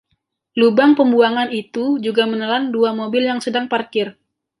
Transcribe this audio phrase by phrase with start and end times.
[0.59, 4.07] Lubang pembuangan itu juga menelan dua mobil yang sedang parkir.